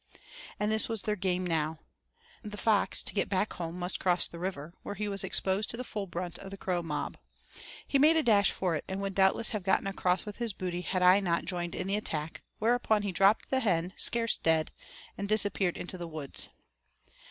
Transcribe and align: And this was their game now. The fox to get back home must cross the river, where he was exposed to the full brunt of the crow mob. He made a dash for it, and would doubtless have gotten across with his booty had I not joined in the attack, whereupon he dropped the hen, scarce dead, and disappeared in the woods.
And 0.59 0.71
this 0.71 0.89
was 0.89 1.03
their 1.03 1.15
game 1.15 1.45
now. 1.45 1.77
The 2.41 2.57
fox 2.57 3.03
to 3.03 3.13
get 3.13 3.29
back 3.29 3.53
home 3.53 3.77
must 3.77 3.99
cross 3.99 4.27
the 4.27 4.39
river, 4.39 4.73
where 4.81 4.95
he 4.95 5.07
was 5.07 5.23
exposed 5.23 5.69
to 5.69 5.77
the 5.77 5.83
full 5.83 6.07
brunt 6.07 6.39
of 6.39 6.49
the 6.49 6.57
crow 6.57 6.81
mob. 6.81 7.17
He 7.87 7.99
made 7.99 8.15
a 8.17 8.23
dash 8.23 8.49
for 8.51 8.73
it, 8.75 8.83
and 8.87 8.99
would 9.03 9.13
doubtless 9.13 9.51
have 9.51 9.61
gotten 9.61 9.85
across 9.85 10.25
with 10.25 10.37
his 10.37 10.53
booty 10.53 10.81
had 10.81 11.03
I 11.03 11.19
not 11.19 11.45
joined 11.45 11.75
in 11.75 11.85
the 11.85 11.97
attack, 11.97 12.41
whereupon 12.57 13.03
he 13.03 13.11
dropped 13.11 13.51
the 13.51 13.59
hen, 13.59 13.93
scarce 13.95 14.37
dead, 14.37 14.71
and 15.19 15.29
disappeared 15.29 15.77
in 15.77 15.85
the 15.85 16.07
woods. 16.07 16.49